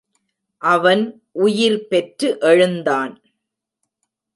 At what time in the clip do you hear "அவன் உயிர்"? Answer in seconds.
0.61-1.87